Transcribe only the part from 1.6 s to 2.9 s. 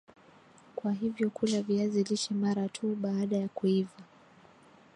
viazi lishe mara